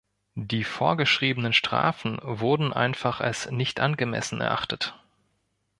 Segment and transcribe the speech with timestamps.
[0.33, 4.95] Die vorgeschriebenen Strafen wurden einfach als nicht angemessen erachtet.